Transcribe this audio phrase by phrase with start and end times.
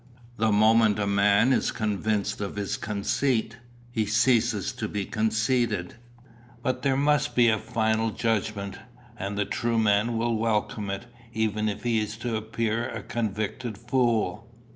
[0.37, 3.57] The moment a man is convinced of his conceit,
[3.91, 5.93] he ceases to be conceited.
[6.63, 8.79] But there must be a final judgment,
[9.15, 13.77] and the true man will welcome it, even if he is to appear a convicted
[13.77, 14.47] fool.